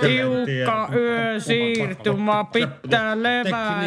Tiukka 0.00 0.88
yösiirtymä 0.94 2.44
pitää 2.52 3.16
Tekniikka 3.16 3.22
levätä. 3.22 3.82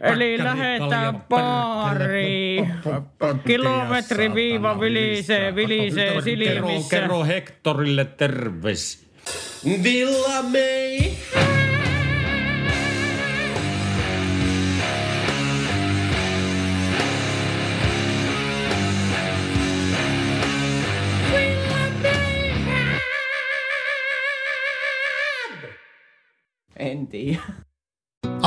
Eli 0.00 0.38
lähetään 0.56 1.20
baariin. 1.28 2.72
perkele. 3.18 3.42
Kilometri 3.46 4.34
viiva 4.34 4.80
vilisee, 4.80 5.54
vilisee 5.54 6.06
Kerro, 6.08 6.20
silmissä. 6.22 6.96
kerro 6.96 7.24
Hektorille 7.24 8.04
terveys. 8.04 9.06
Villa 9.82 10.42
May. 10.42 11.10
En 26.76 27.06
tiedä. 27.06 27.67